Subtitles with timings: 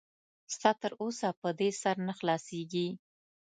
[0.53, 2.87] ستا تر اوسه په دې سر نه خلاصېږي.